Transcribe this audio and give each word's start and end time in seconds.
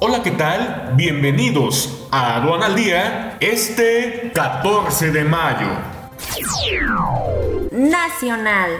Hola, 0.00 0.22
¿qué 0.22 0.30
tal? 0.30 0.92
Bienvenidos 0.94 2.06
a 2.12 2.36
Aduana 2.36 2.66
al 2.66 2.76
Día 2.76 3.36
este 3.40 4.30
14 4.32 5.10
de 5.10 5.24
mayo. 5.24 5.66
Nacional. 7.72 8.70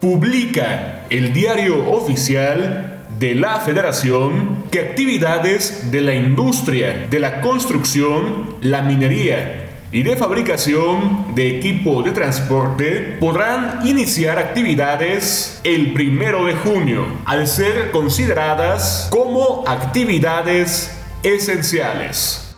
Publica 0.00 1.04
el 1.10 1.32
diario 1.32 1.90
oficial 1.90 3.06
de 3.18 3.34
la 3.34 3.58
Federación 3.58 4.66
que 4.70 4.78
actividades 4.78 5.90
de 5.90 6.00
la 6.00 6.14
industria 6.14 7.08
de 7.10 7.18
la 7.18 7.40
construcción, 7.40 8.54
la 8.60 8.82
minería, 8.82 9.77
y 9.90 10.02
de 10.02 10.16
fabricación 10.16 11.34
de 11.34 11.56
equipo 11.58 12.02
de 12.02 12.12
transporte 12.12 13.16
podrán 13.20 13.86
iniciar 13.86 14.38
actividades 14.38 15.60
el 15.64 15.92
primero 15.92 16.44
de 16.44 16.54
junio, 16.54 17.06
al 17.24 17.46
ser 17.46 17.90
consideradas 17.90 19.08
como 19.10 19.64
actividades 19.66 20.94
esenciales. 21.22 22.56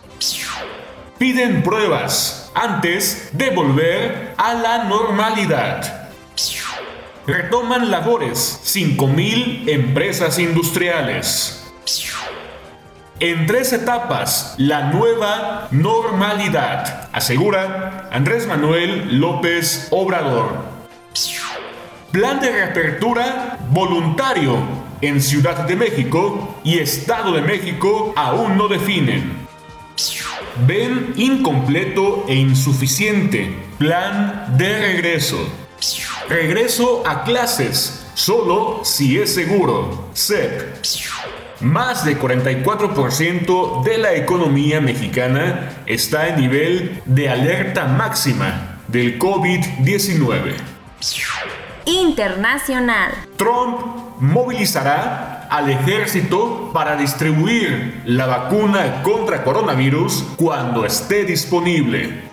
Piden 1.17 1.63
pruebas 1.63 2.51
antes 2.53 3.29
de 3.31 3.49
volver 3.51 4.33
a 4.37 4.53
la 4.53 4.83
normalidad. 4.85 6.09
Retoman 7.27 7.91
labores 7.91 8.59
5.000 8.65 9.69
empresas 9.69 10.39
industriales 10.39 11.61
en 13.21 13.45
tres 13.45 13.71
etapas 13.71 14.55
la 14.57 14.91
nueva 14.91 15.67
normalidad, 15.69 17.07
asegura 17.13 18.09
Andrés 18.11 18.47
Manuel 18.47 19.19
López 19.19 19.87
Obrador. 19.91 20.57
Plan 22.11 22.39
de 22.39 22.51
reapertura 22.51 23.59
voluntario 23.69 24.57
en 25.01 25.21
Ciudad 25.21 25.67
de 25.67 25.75
México 25.75 26.57
y 26.63 26.79
Estado 26.79 27.31
de 27.33 27.43
México 27.43 28.11
aún 28.17 28.57
no 28.57 28.67
definen. 28.67 29.47
Ven 30.65 31.13
incompleto 31.15 32.25
e 32.27 32.33
insuficiente 32.33 33.55
plan 33.77 34.55
de 34.57 34.79
regreso. 34.79 35.37
Regreso 36.27 37.03
a 37.05 37.23
clases, 37.23 38.03
solo 38.15 38.81
si 38.83 39.19
es 39.19 39.31
seguro. 39.31 40.09
SEP. 40.13 40.83
Más 41.61 42.03
de 42.05 42.19
44% 42.19 43.83
de 43.83 43.97
la 43.99 44.15
economía 44.15 44.81
mexicana 44.81 45.69
está 45.85 46.29
en 46.29 46.37
nivel 46.37 47.01
de 47.05 47.29
alerta 47.29 47.85
máxima 47.85 48.79
del 48.87 49.19
COVID-19. 49.19 50.55
Internacional. 51.85 53.11
Trump 53.37 53.79
movilizará 54.19 55.47
al 55.51 55.69
ejército 55.69 56.71
para 56.73 56.95
distribuir 56.95 58.01
la 58.05 58.25
vacuna 58.25 59.03
contra 59.03 59.43
coronavirus 59.43 60.23
cuando 60.37 60.83
esté 60.83 61.25
disponible. 61.25 62.23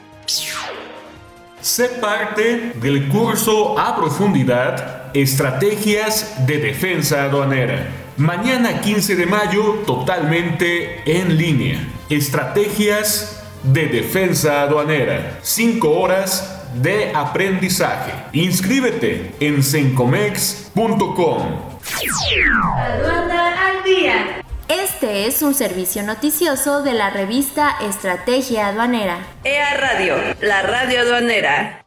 Sé 1.60 1.88
parte 2.00 2.72
del 2.76 3.08
curso 3.08 3.78
a 3.78 3.94
profundidad 3.94 5.14
Estrategias 5.14 6.46
de 6.46 6.58
Defensa 6.58 7.24
Aduanera 7.24 8.07
Mañana 8.18 8.80
15 8.80 9.14
de 9.14 9.26
mayo, 9.26 9.84
totalmente 9.86 11.02
en 11.06 11.38
línea. 11.38 11.78
Estrategias 12.10 13.44
de 13.62 13.86
defensa 13.86 14.62
aduanera. 14.62 15.38
5 15.40 15.88
horas 15.88 16.64
de 16.74 17.12
aprendizaje. 17.14 18.12
Inscríbete 18.32 19.36
en 19.38 19.62
sencomex.com. 19.62 21.42
Aduana 22.76 23.68
al 23.68 23.84
día. 23.84 24.42
Este 24.68 25.28
es 25.28 25.40
un 25.42 25.54
servicio 25.54 26.02
noticioso 26.02 26.82
de 26.82 26.94
la 26.94 27.10
revista 27.10 27.76
Estrategia 27.88 28.66
Aduanera. 28.66 29.18
EA 29.44 29.76
Radio, 29.76 30.16
la 30.40 30.62
radio 30.62 31.02
aduanera. 31.02 31.84